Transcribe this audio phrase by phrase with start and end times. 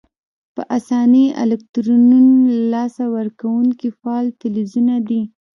[0.55, 5.21] په آساني الکترونونه له لاسه ورکونکي فعال فلزونه دي.